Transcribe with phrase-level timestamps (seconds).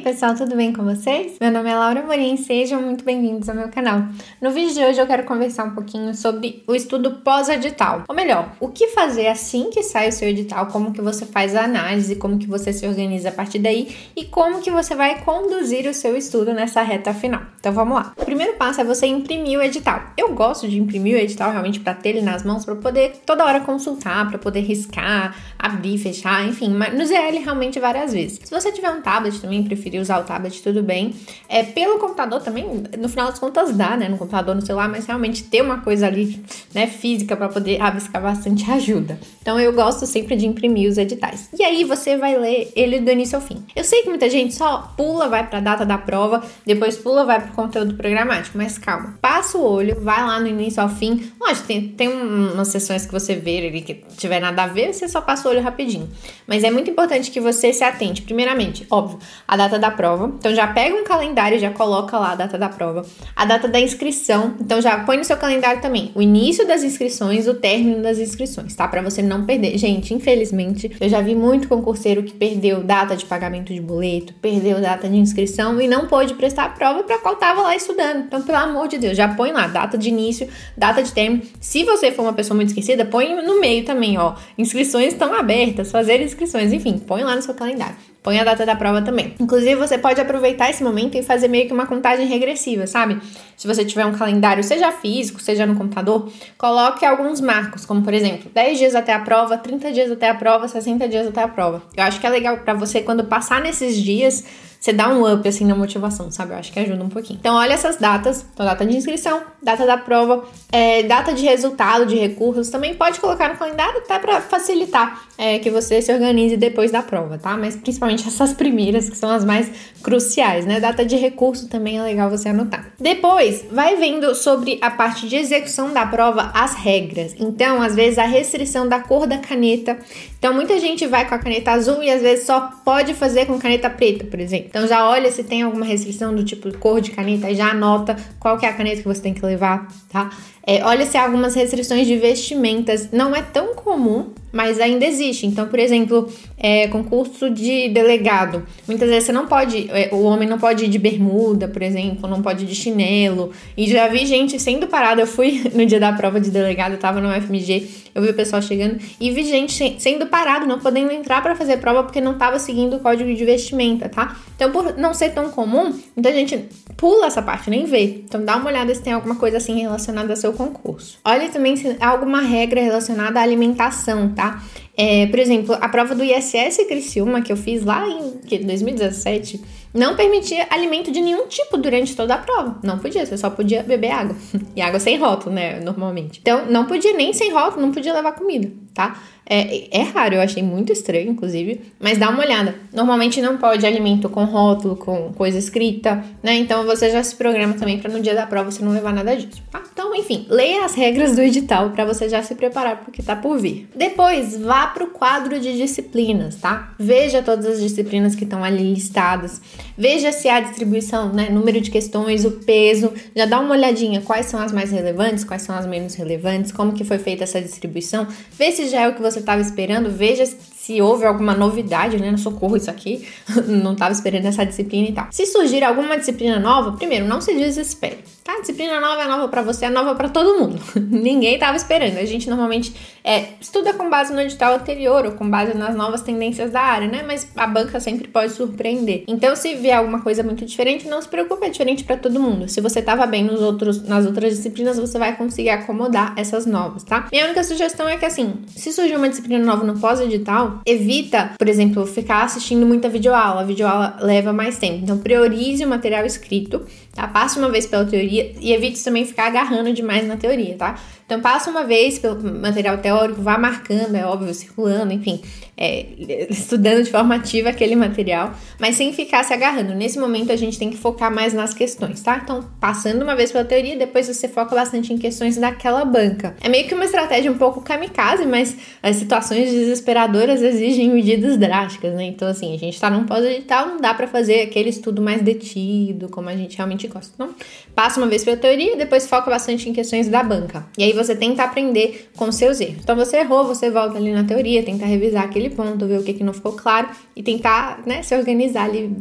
[0.00, 1.36] aí, pessoal, tudo bem com vocês?
[1.38, 4.04] Meu nome é Laura Morim, sejam muito bem-vindos ao meu canal.
[4.40, 8.04] No vídeo de hoje eu quero conversar um pouquinho sobre o estudo pós-edital.
[8.08, 11.54] Ou melhor, o que fazer assim que sai o seu edital, como que você faz
[11.54, 15.22] a análise, como que você se organiza a partir daí e como que você vai
[15.22, 17.42] conduzir o seu estudo nessa reta final.
[17.58, 18.14] Então vamos lá.
[18.16, 20.02] O primeiro passo é você imprimir o edital.
[20.16, 23.44] Eu gosto de imprimir o edital realmente para ter ele nas mãos, para poder toda
[23.44, 28.40] hora consultar, para poder riscar, abrir, fechar, enfim, mas no ZL realmente várias vezes.
[28.42, 31.14] Se você tiver um tablet também, preferir usar o tablet, tudo bem.
[31.48, 34.08] É, pelo computador também, no final das contas dá, né?
[34.08, 36.42] No computador, no celular, mas realmente ter uma coisa ali,
[36.72, 39.18] né, física para poder rabiscar bastante ajuda.
[39.42, 41.48] Então eu gosto sempre de imprimir os editais.
[41.58, 43.64] E aí você vai ler ele do início ao fim.
[43.74, 47.24] Eu sei que muita gente só pula, vai para a data da prova, depois pula,
[47.24, 49.18] vai para o conteúdo programático, mas calma.
[49.20, 51.32] Passa o olho, vai lá no início ao fim.
[51.40, 55.08] Lógico, tem, tem umas sessões que você vê ali que tiver nada a ver, você
[55.08, 56.08] só passa o olho rapidinho.
[56.46, 60.32] Mas é muito importante que você se atente, primeiramente, óbvio, a data da prova.
[60.38, 63.04] Então já pega um calendário, já coloca lá a data da prova.
[63.34, 67.48] A data da inscrição, então já põe no seu calendário também o início das inscrições,
[67.48, 68.86] o término das inscrições, tá?
[68.86, 69.76] Para você não perder.
[69.78, 74.80] Gente, infelizmente, eu já vi muito concurseiro que perdeu data de pagamento de boleto, perdeu
[74.80, 78.24] data de inscrição e não pôde prestar a prova para qual tava lá estudando.
[78.26, 81.42] Então, pelo amor de Deus, já põe lá data de início, data de término.
[81.60, 84.34] Se você for uma pessoa muito esquecida, põe no meio também, ó.
[84.58, 87.96] Inscrições estão abertas, fazer inscrições, enfim, põe lá no seu calendário.
[88.22, 89.34] Põe a data da prova também.
[89.40, 93.18] Inclusive, você pode aproveitar esse momento e fazer meio que uma contagem regressiva, sabe?
[93.56, 98.12] Se você tiver um calendário, seja físico, seja no computador, coloque alguns marcos, como por
[98.12, 101.48] exemplo, 10 dias até a prova, 30 dias até a prova, 60 dias até a
[101.48, 101.82] prova.
[101.96, 104.44] Eu acho que é legal para você quando passar nesses dias
[104.80, 106.54] você dá um up assim na motivação, sabe?
[106.54, 107.38] Eu acho que ajuda um pouquinho.
[107.38, 110.42] Então, olha essas datas: então, data de inscrição, data da prova,
[110.72, 112.70] é, data de resultado de recursos.
[112.70, 117.02] Também pode colocar no calendário até para facilitar é, que você se organize depois da
[117.02, 117.58] prova, tá?
[117.58, 119.70] Mas principalmente essas primeiras, que são as mais
[120.02, 120.80] cruciais, né?
[120.80, 122.86] Data de recurso também é legal você anotar.
[122.98, 127.34] Depois, vai vendo sobre a parte de execução da prova as regras.
[127.38, 129.98] Então, às vezes, a restrição da cor da caneta.
[130.38, 133.58] Então, muita gente vai com a caneta azul e às vezes só pode fazer com
[133.58, 134.69] caneta preta, por exemplo.
[134.70, 138.56] Então já olha se tem alguma restrição do tipo cor de caneta já anota qual
[138.56, 140.30] que é a caneta que você tem que levar, tá?
[140.66, 143.10] É, olha se há algumas restrições de vestimentas.
[143.10, 145.46] Não é tão comum, mas ainda existe.
[145.46, 148.64] Então, por exemplo, é, concurso de delegado.
[148.86, 152.28] Muitas vezes você não pode, é, o homem não pode ir de bermuda, por exemplo,
[152.28, 153.50] não pode ir de chinelo.
[153.76, 155.22] E já vi gente sendo parada.
[155.22, 158.34] Eu fui no dia da prova de delegado, eu tava no UFMG, eu vi o
[158.34, 162.34] pessoal chegando e vi gente sendo parado, não podendo entrar para fazer prova porque não
[162.38, 164.36] tava seguindo o código de vestimenta, tá?
[164.56, 168.22] Então, por não ser tão comum, muita gente pula essa parte, nem vê.
[168.24, 171.18] Então, dá uma olhada se tem alguma coisa assim relacionada ao seu concurso.
[171.24, 174.62] Olha também se há alguma regra relacionada à alimentação, tá?
[174.96, 179.60] É, por exemplo, a prova do ISS Criciúma que eu fiz lá em 2017
[179.92, 182.78] não permitia alimento de nenhum tipo durante toda a prova.
[182.82, 184.36] Não podia, você só podia beber água.
[184.74, 185.80] E água sem rótulo, né?
[185.80, 186.38] Normalmente.
[186.40, 189.20] Então, não podia nem sem rótulo, não podia levar comida, tá?
[189.52, 192.76] É, é raro, eu achei muito estranho, inclusive, mas dá uma olhada.
[192.92, 196.54] Normalmente não pode alimento com rótulo, com coisa escrita, né?
[196.54, 199.36] Então você já se programa também para no dia da prova você não levar nada
[199.36, 199.82] disso, tá?
[199.92, 203.58] Então, enfim, leia as regras do edital para você já se preparar porque tá por
[203.58, 203.88] vir.
[203.94, 206.94] Depois, vá pro quadro de disciplinas, tá?
[206.96, 209.60] Veja todas as disciplinas que estão ali listadas.
[210.00, 211.50] Veja se há distribuição, né?
[211.50, 213.12] Número de questões, o peso.
[213.36, 216.94] Já dá uma olhadinha quais são as mais relevantes, quais são as menos relevantes, como
[216.94, 218.26] que foi feita essa distribuição.
[218.50, 222.34] Vê se já é o que você estava esperando, veja se houve alguma novidade, né?
[222.38, 223.28] Socorro, isso aqui,
[223.68, 225.26] não estava esperando essa disciplina e tal.
[225.30, 228.60] Se surgir alguma disciplina nova, primeiro, não se desespere, tá?
[228.60, 230.80] Disciplina nova é nova para você, é nova para todo mundo.
[230.96, 232.18] Ninguém estava esperando.
[232.18, 236.22] A gente normalmente é, estuda com base no edital anterior ou com base nas novas
[236.22, 237.22] tendências da área, né?
[237.26, 239.24] Mas a banca sempre pode surpreender.
[239.28, 242.68] Então, se vier alguma coisa muito diferente, não se preocupe, é diferente para todo mundo.
[242.68, 247.04] Se você estava bem nos outros, nas outras disciplinas, você vai conseguir acomodar essas novas,
[247.04, 247.28] tá?
[247.30, 251.68] Minha única sugestão é que, assim, se surgir uma disciplina nova no pós-edital, evita, por
[251.68, 253.60] exemplo, ficar assistindo muita videoaula.
[253.60, 255.00] A videoaula leva mais tempo.
[255.02, 257.26] Então, priorize o material escrito, tá?
[257.28, 260.96] Passe uma vez pela teoria e evite também ficar agarrando demais na teoria, tá?
[261.30, 265.40] Então, passa uma vez pelo material teórico, vá marcando, é óbvio, circulando, enfim,
[265.76, 266.04] é,
[266.50, 269.94] estudando de forma ativa aquele material, mas sem ficar se agarrando.
[269.94, 272.40] Nesse momento, a gente tem que focar mais nas questões, tá?
[272.42, 276.56] Então, passando uma vez pela teoria, depois você foca bastante em questões daquela banca.
[276.60, 282.12] É meio que uma estratégia um pouco kamikaze, mas as situações desesperadoras exigem medidas drásticas,
[282.12, 282.24] né?
[282.24, 286.28] Então, assim, a gente tá num pós-edital, não dá para fazer aquele estudo mais detido,
[286.28, 287.32] como a gente realmente gosta.
[287.34, 287.54] Então,
[287.94, 290.86] passa uma vez pela teoria, depois foca bastante em questões da banca.
[290.96, 292.98] E aí você tenta aprender com seus erros.
[293.02, 296.34] Então você errou, você volta ali na teoria, tenta revisar aquele ponto, ver o que,
[296.34, 299.16] que não ficou claro e tentar né, se organizar ali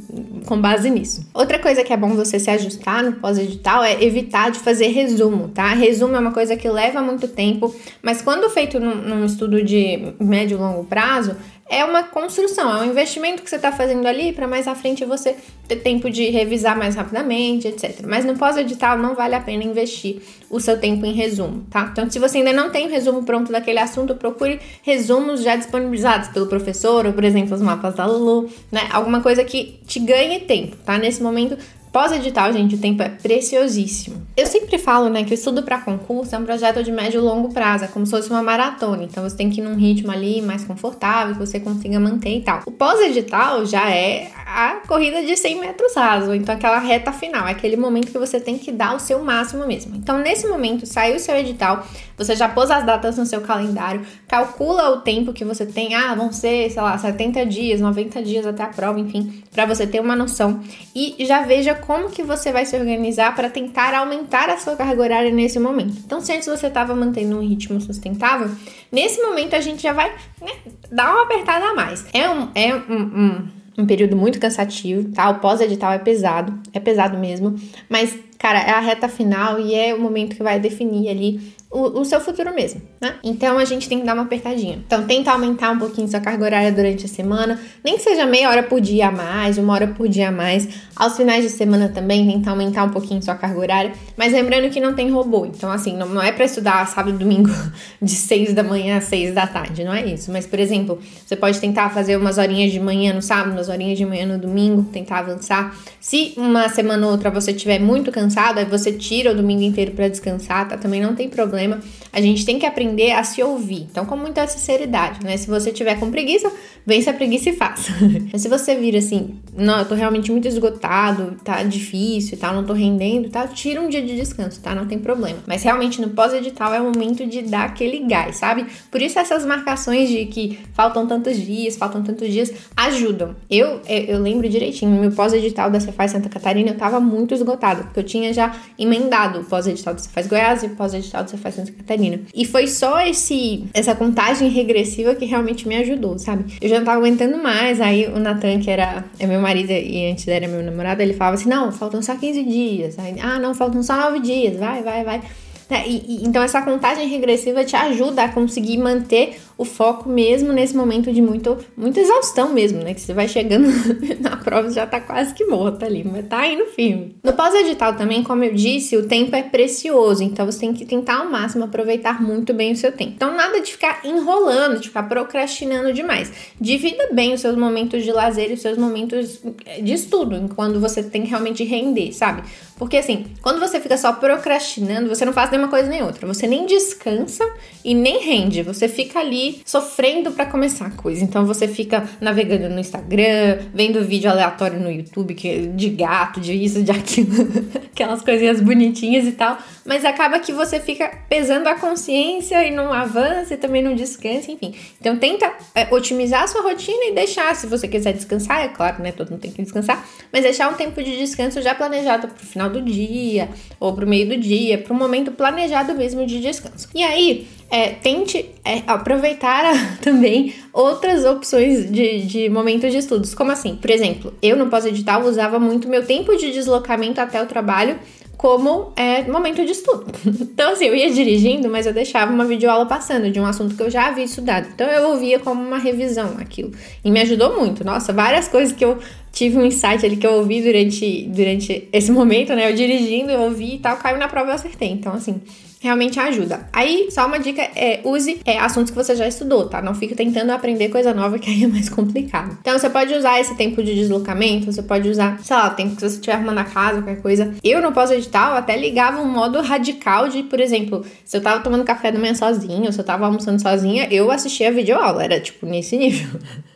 [0.46, 1.28] com base nisso.
[1.34, 5.50] Outra coisa que é bom você se ajustar no pós-edital é evitar de fazer resumo,
[5.50, 5.74] tá?
[5.74, 10.14] Resumo é uma coisa que leva muito tempo, mas quando feito num, num estudo de
[10.20, 11.36] médio e longo prazo,
[11.70, 15.06] é uma construção, é um investimento que você está fazendo ali para mais à frente
[15.06, 15.36] você
[15.68, 18.02] ter tempo de revisar mais rapidamente, etc.
[18.08, 20.20] Mas no pós-edital não vale a pena investir
[20.50, 21.90] o seu tempo em resumo, tá?
[21.92, 26.30] Então, se você ainda não tem o resumo pronto daquele assunto, procure resumos já disponibilizados
[26.30, 28.88] pelo professor, ou por exemplo, os mapas da Lulu, né?
[28.92, 30.98] Alguma coisa que te ganhe tempo, tá?
[30.98, 31.56] Nesse momento,
[31.92, 34.22] Pós-edital, gente, o tempo é preciosíssimo.
[34.38, 37.22] Eu sempre falo, né, que o estudo para concurso é um projeto de médio e
[37.22, 39.04] longo prazo, é como se fosse uma maratona.
[39.04, 42.42] Então você tem que ir num ritmo ali mais confortável, que você consiga manter e
[42.42, 42.62] tal.
[42.68, 47.52] O pós-edital já é a corrida de 100 metros raso, então aquela reta final, é
[47.52, 49.96] aquele momento que você tem que dar o seu máximo mesmo.
[49.96, 54.06] Então nesse momento, saiu o seu edital, você já pôs as datas no seu calendário,
[54.28, 58.46] calcula o tempo que você tem, ah, vão ser, sei lá, 70 dias, 90 dias
[58.46, 60.62] até a prova, enfim, para você ter uma noção
[60.96, 65.02] e já veja como que você vai se organizar para tentar aumentar a sua carga
[65.02, 65.96] horária nesse momento.
[66.06, 68.50] Então, se antes você estava mantendo um ritmo sustentável,
[68.92, 70.12] nesse momento a gente já vai
[70.42, 70.52] né,
[70.92, 72.06] dar uma apertada a mais.
[72.14, 73.48] É um, é um, um,
[73.80, 75.30] um período muito cansativo, tá?
[75.30, 77.56] O pós-edital é pesado, é pesado mesmo,
[77.90, 82.00] mas, cara, é a reta final e é o momento que vai definir ali o,
[82.00, 83.16] o, seu futuro mesmo, né?
[83.24, 84.82] Então a gente tem que dar uma apertadinha.
[84.88, 88.50] Então tenta aumentar um pouquinho sua carga horária durante a semana, nem que seja meia
[88.50, 90.68] hora por dia a mais, uma hora por dia a mais.
[90.96, 94.82] Aos finais de semana também tenta aumentar um pouquinho sua carga horária, mas lembrando que
[94.82, 95.46] não tem robô.
[95.46, 97.52] Então assim, não, não é para estudar sábado e domingo
[98.02, 100.32] de 6 da manhã às 6 da tarde, não é isso.
[100.32, 103.96] Mas por exemplo, você pode tentar fazer umas horinhas de manhã no sábado, umas horinhas
[103.96, 105.78] de manhã no domingo, tentar avançar.
[106.00, 109.92] Se uma semana ou outra você estiver muito cansado, aí você tira o domingo inteiro
[109.92, 110.76] para descansar, tá?
[110.76, 111.80] Também não tem problema problema,
[112.12, 113.88] a gente tem que aprender a se ouvir.
[113.92, 115.36] Então, com muita sinceridade, né?
[115.38, 116.52] Se você tiver com preguiça,
[116.86, 117.92] vence a preguiça e faça.
[118.32, 122.56] Mas se você vira assim, não, eu tô realmente muito esgotado, tá difícil e tal,
[122.56, 123.48] não tô rendendo, tá?
[123.48, 124.74] Tira um dia de descanso, tá?
[124.74, 125.40] Não tem problema.
[125.46, 128.66] Mas realmente no pós-edital é o momento de dar aquele gás, sabe?
[128.90, 133.36] Por isso essas marcações de que faltam tantos dias, faltam tantos dias, ajudam.
[133.50, 137.34] Eu, eu, eu lembro direitinho, no meu pós-edital da Cefaz Santa Catarina, eu tava muito
[137.34, 141.30] esgotada, porque eu tinha já emendado o pós-edital do Cefaz Goiás e o pós-edital do
[141.30, 142.20] Cefaz Santa Catarina.
[142.34, 146.54] E foi só esse essa contagem regressiva que realmente me ajudou, sabe?
[146.62, 150.12] Eu já não tava aguentando mais, aí o Natan, que era é meu marido e
[150.12, 153.00] antes era meu namorado, ele falava assim: não, faltam só 15 dias.
[153.00, 155.22] Aí, ah, não, faltam só 9 dias, vai, vai, vai.
[155.70, 160.54] É, e, e, então essa contagem regressiva te ajuda a conseguir manter o foco mesmo
[160.54, 162.94] nesse momento de muito, muita exaustão mesmo, né?
[162.94, 163.68] Que você vai chegando
[164.22, 167.18] na prova já tá quase que morta ali, mas tá indo firme.
[167.22, 171.18] No pós-edital também, como eu disse, o tempo é precioso, então você tem que tentar
[171.18, 173.12] ao máximo aproveitar muito bem o seu tempo.
[173.18, 176.32] Então nada de ficar enrolando, de ficar procrastinando demais.
[176.60, 179.42] Divida bem os seus momentos de lazer e os seus momentos
[179.84, 182.44] de estudo, quando você tem que realmente render, sabe?
[182.78, 186.26] Porque assim, quando você fica só procrastinando, você não faz nenhuma coisa nem outra.
[186.26, 187.44] Você nem descansa
[187.84, 188.64] e nem rende.
[188.64, 191.24] Você fica ali sofrendo para começar a coisa.
[191.24, 196.40] Então você fica navegando no Instagram, vendo vídeo aleatório no YouTube que é de gato,
[196.40, 197.30] de isso, de aquilo,
[197.92, 199.58] aquelas coisinhas bonitinhas e tal.
[199.86, 204.52] Mas acaba que você fica pesando a consciência e não avança e também não descansa,
[204.52, 204.74] enfim.
[205.00, 209.02] Então tenta é, otimizar a sua rotina e deixar, se você quiser descansar, é claro,
[209.02, 209.12] né?
[209.12, 212.70] Todo mundo tem que descansar, mas deixar um tempo de descanso já planejado pro final
[212.70, 216.88] do dia ou pro meio do dia, pro momento planejado mesmo de descanso.
[216.94, 219.64] E aí, é, tente é, aproveitar
[220.02, 223.34] também outras opções de, de momentos de estudos.
[223.34, 223.76] Como assim?
[223.76, 227.98] Por exemplo, eu no pós-edital usava muito meu tempo de deslocamento até o trabalho
[228.40, 230.06] como é, momento de estudo.
[230.60, 233.82] Então, assim, eu ia dirigindo, mas eu deixava uma videoaula passando de um assunto que
[233.82, 234.68] eu já havia estudado.
[234.74, 236.72] Então, eu ouvia como uma revisão aquilo.
[237.04, 237.84] E me ajudou muito.
[237.84, 238.98] Nossa, várias coisas que eu
[239.32, 242.70] tive um insight ali que eu ouvi durante, durante esse momento, né?
[242.70, 244.90] Eu dirigindo, eu ouvi e tal, caiu na prova e eu acertei.
[244.90, 245.42] Então, assim,
[245.82, 246.68] realmente ajuda.
[246.74, 249.82] Aí, só uma dica é use é, assuntos que você já estudou, tá?
[249.82, 252.58] Não fique tentando aprender coisa nova que aí é mais complicado.
[252.60, 255.96] Então, você pode usar esse tempo de deslocamento, você pode usar, sei lá, o tempo
[255.96, 257.54] que você estiver arrumando a casa, qualquer coisa.
[257.64, 261.84] Eu, no pós-edital, até ligava um modo radical de, por exemplo, se eu tava tomando
[261.86, 265.24] café da manhã sozinha, se eu tava almoçando sozinha, eu assistia a videoaula.
[265.24, 266.40] Era, tipo, nesse nível.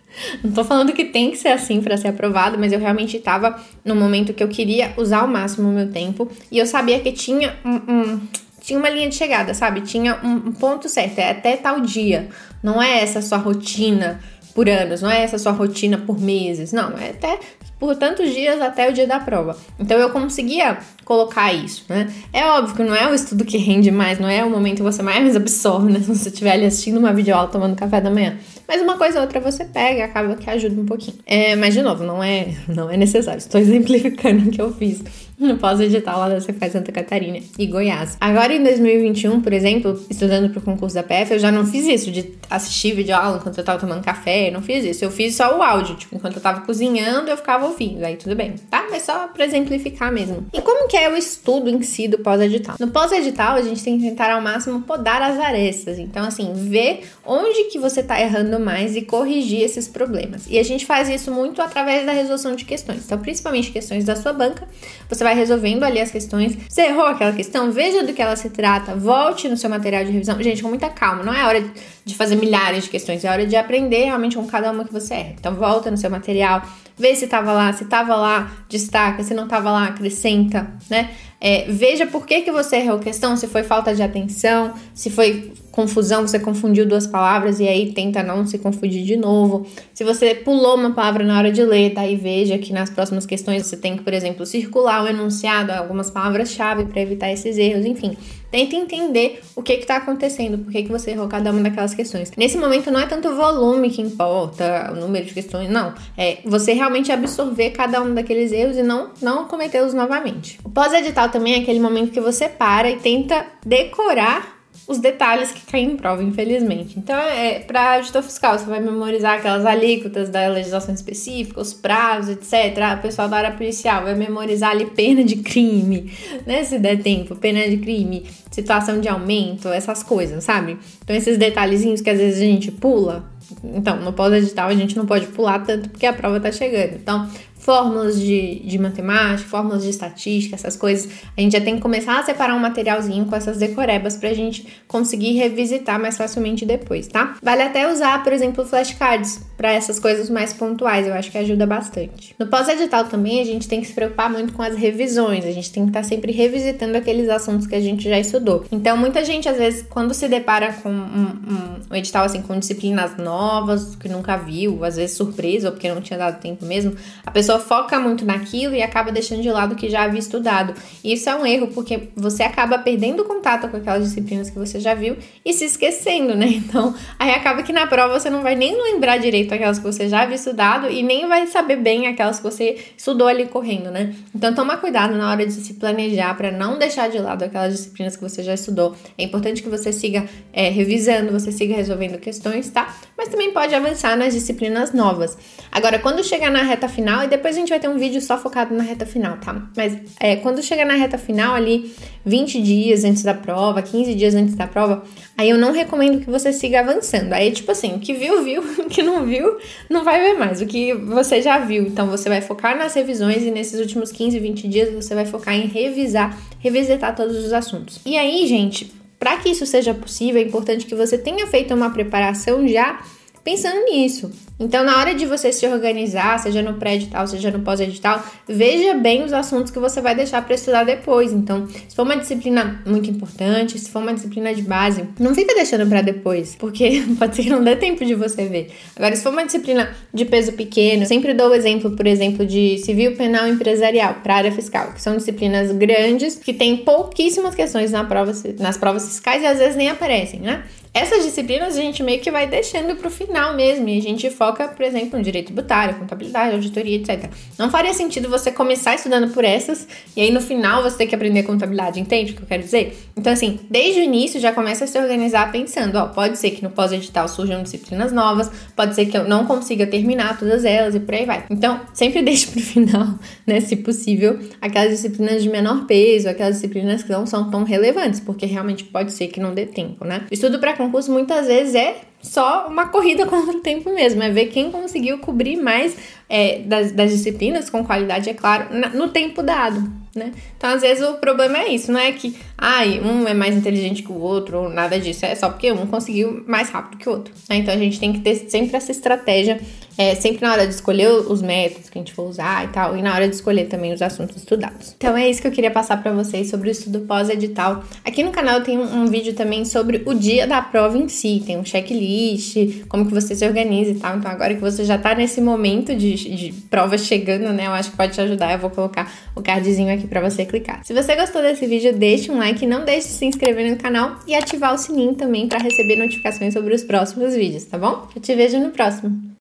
[0.43, 3.60] Não tô falando que tem que ser assim para ser aprovado, mas eu realmente tava
[3.83, 7.12] no momento que eu queria usar ao máximo o meu tempo e eu sabia que
[7.12, 8.22] tinha um, um
[8.63, 9.82] tinha uma linha de chegada, sabe?
[9.82, 12.29] Tinha um, ponto certo, é até tal dia.
[12.63, 14.22] Não é essa sua rotina
[14.55, 17.39] por anos, não é essa sua rotina por meses, não, é até
[17.77, 19.58] por tantos dias até o dia da prova.
[19.77, 22.10] Então eu conseguia colocar isso, né?
[22.32, 24.84] É óbvio que não é o estudo que rende mais, não é o momento que
[24.84, 26.00] você mais absorve, né?
[26.00, 28.38] Se você estiver ali assistindo uma videoaula tomando café da manhã.
[28.67, 31.17] Mas uma coisa ou outra você pega e acaba que ajuda um pouquinho.
[31.25, 33.39] É, mas, de novo, não é, não é necessário.
[33.39, 35.03] Estou exemplificando o que eu fiz
[35.38, 38.17] no pós-edital lá da Cefaz Santa Catarina e Goiás.
[38.20, 41.86] Agora, em 2021, por exemplo, estudando para o concurso da PF, eu já não fiz
[41.88, 45.03] isso de assistir videoaula enquanto eu tava tomando café, não fiz isso.
[45.03, 48.36] Eu fiz só o áudio, tipo, enquanto eu tava cozinhando, eu ficava ouvindo, aí tudo
[48.36, 48.88] bem, tá?
[48.89, 50.46] Mas só para exemplificar mesmo.
[50.53, 52.75] E como que é o estudo em si do pós-edital?
[52.79, 56.00] No pós-edital, a gente tem que tentar ao máximo podar as arestas.
[56.00, 60.45] Então, assim, ver onde que você tá errando mais e corrigir esses problemas.
[60.50, 63.05] E a gente faz isso muito através da resolução de questões.
[63.05, 64.67] Então, principalmente questões da sua banca,
[65.10, 66.57] você vai resolvendo ali as questões.
[66.67, 70.12] Você errou aquela questão, veja do que ela se trata, volte no seu material de
[70.12, 70.41] revisão.
[70.41, 71.63] Gente, com muita calma, não é hora
[72.05, 75.13] de fazer milhares de questões, é hora de aprender realmente com cada uma que você
[75.13, 75.36] erra.
[75.39, 76.62] Então, volta no seu material,
[76.98, 81.10] vê se estava lá, se estava lá, destaca, se não estava lá, acrescenta, né?
[81.46, 85.10] É, veja por que, que você errou a questão, se foi falta de atenção, se
[85.10, 89.66] foi confusão, você confundiu duas palavras e aí tenta não se confundir de novo.
[89.92, 93.66] Se você pulou uma palavra na hora de ler, daí veja que nas próximas questões
[93.66, 98.16] você tem que, por exemplo, circular o enunciado, algumas palavras-chave para evitar esses erros, enfim.
[98.52, 102.32] Tenta entender o que está acontecendo, por que, que você errou cada uma daquelas questões.
[102.38, 105.96] Nesse momento não é tanto o volume que importa, o número de questões, não.
[106.16, 110.60] É você realmente absorver cada um daqueles erros e não, não cometê-los novamente.
[110.64, 114.54] O pós-edital também é aquele momento que você para e tenta decorar
[114.88, 117.00] os detalhes que caem em prova, infelizmente.
[117.00, 122.36] Então, é, para auditor fiscal, você vai memorizar aquelas alíquotas da legislação específica, os prazos,
[122.36, 122.78] etc.
[122.82, 126.12] Ah, o pessoal da área policial vai memorizar ali pena de crime,
[126.46, 126.63] né?
[126.63, 130.78] Se der tempo, pena de crime, situação de aumento, essas coisas, sabe?
[131.04, 133.32] Então, esses detalhezinhos que às vezes a gente pula.
[133.63, 136.96] Então, no pós-edital a gente não pode pular tanto porque a prova tá chegando.
[136.96, 137.30] Então,
[137.63, 142.20] fórmulas de, de matemática, fórmulas de estatística, essas coisas, a gente já tem que começar
[142.20, 147.36] a separar um materialzinho com essas decorebas pra gente conseguir revisitar mais facilmente depois, tá?
[147.41, 151.65] Vale até usar, por exemplo, flashcards para essas coisas mais pontuais, eu acho que ajuda
[151.65, 152.36] bastante.
[152.38, 155.72] No pós-edital também a gente tem que se preocupar muito com as revisões, a gente
[155.72, 158.65] tem que estar tá sempre revisitando aqueles assuntos que a gente já estudou.
[158.72, 162.60] Então, muita gente, às vezes, quando se depara com um, um, um edital assim, com
[162.60, 166.96] disciplinas novas, que nunca viu, às vezes surpresa, ou porque não tinha dado tempo mesmo,
[167.25, 170.19] a pessoa pessoa foca muito naquilo e acaba deixando de lado o que já havia
[170.19, 170.74] estudado.
[171.03, 174.79] E isso é um erro, porque você acaba perdendo contato com aquelas disciplinas que você
[174.79, 176.62] já viu e se esquecendo, né?
[176.74, 180.07] Então, aí acaba que na prova você não vai nem lembrar direito aquelas que você
[180.07, 184.15] já havia estudado e nem vai saber bem aquelas que você estudou ali correndo, né?
[184.33, 188.15] Então, toma cuidado na hora de se planejar para não deixar de lado aquelas disciplinas
[188.15, 188.95] que você já estudou.
[189.17, 192.95] É importante que você siga é, revisando, você siga resolvendo questões, tá?
[193.17, 195.38] Mas também pode avançar nas disciplinas novas.
[195.72, 198.22] Agora, quando chegar na reta final e depois depois a gente vai ter um vídeo
[198.22, 199.70] só focado na reta final, tá?
[199.76, 201.94] Mas é, quando chegar na reta final ali,
[202.26, 205.04] 20 dias antes da prova, 15 dias antes da prova,
[205.38, 207.34] aí eu não recomendo que você siga avançando.
[207.34, 209.58] Aí, tipo assim, o que viu, viu, o que não viu,
[209.90, 210.62] não vai ver mais.
[210.62, 211.84] O que você já viu.
[211.84, 215.54] Então, você vai focar nas revisões e nesses últimos 15, 20 dias você vai focar
[215.54, 218.00] em revisar, revisitar todos os assuntos.
[218.06, 221.90] E aí, gente, para que isso seja possível, é importante que você tenha feito uma
[221.90, 223.04] preparação já
[223.44, 224.32] pensando nisso.
[224.63, 229.22] Então, na hora de você se organizar, seja no pré-edital, seja no pós-edital, veja bem
[229.24, 231.34] os assuntos que você vai deixar para estudar depois.
[231.34, 235.53] Então, se for uma disciplina muito importante, se for uma disciplina de base, não fica
[235.53, 238.72] deixando para depois, porque pode ser que não dê tempo de você ver.
[238.96, 242.77] Agora, se for uma disciplina de peso pequeno, sempre dou o exemplo, por exemplo, de
[242.77, 248.05] civil, penal empresarial para área fiscal, que são disciplinas grandes que têm pouquíssimas questões na
[248.05, 250.63] prova, nas provas fiscais e às vezes nem aparecem, né?
[250.93, 254.29] Essas disciplinas a gente meio que vai deixando para o final mesmo e a gente
[254.29, 257.29] foca, por exemplo, no direito tributário, contabilidade, auditoria, etc.
[257.57, 261.15] Não faria sentido você começar estudando por essas e aí no final você ter que
[261.15, 262.98] aprender contabilidade, entende o que eu quero dizer?
[263.15, 266.63] Então, assim, desde o início já começa a se organizar pensando, ó, pode ser que
[266.63, 271.00] no pós-edital surjam disciplinas novas, pode ser que eu não consiga terminar todas elas e
[271.00, 271.45] por aí vai.
[271.50, 276.55] Então, sempre deixe para o final, né, se possível, aquelas disciplinas de menor peso, aquelas
[276.55, 280.25] disciplinas que não são tão relevantes, porque realmente pode ser que não dê tempo, né?
[280.31, 284.48] Estudo para concurso muitas vezes é só uma corrida contra o tempo mesmo, é ver
[284.48, 285.96] quem conseguiu cobrir mais
[286.30, 290.32] é, das, das, disciplinas com qualidade, é claro, no tempo dado né?
[290.58, 294.03] Então, às vezes, o problema é isso, não é que, ai, um é mais inteligente
[294.03, 297.12] que o outro, ou nada disso, é só porque um conseguiu mais rápido que o
[297.12, 297.58] outro, né?
[297.58, 299.60] Então, a gente tem que ter sempre essa estratégia,
[299.98, 302.98] é, sempre na hora de escolher os métodos que a gente for usar e tal,
[302.98, 304.96] e na hora de escolher também os assuntos estudados.
[304.98, 307.84] Então, é isso que eu queria passar para vocês sobre o estudo pós-edital.
[308.03, 311.43] Aqui no canal tem um, um vídeo também sobre o dia da prova em si,
[311.46, 312.53] tem um checklist
[312.88, 314.17] como que você se organiza e tal.
[314.17, 317.67] Então, agora que você já tá nesse momento de, de prova chegando, né?
[317.67, 318.53] Eu acho que pode te ajudar.
[318.53, 320.83] Eu vou colocar o cardzinho aqui para você clicar.
[320.83, 324.19] Se você gostou desse vídeo, deixe um like, não deixe de se inscrever no canal
[324.27, 328.07] e ativar o sininho também para receber notificações sobre os próximos vídeos, tá bom?
[328.15, 329.31] Eu te vejo no próximo.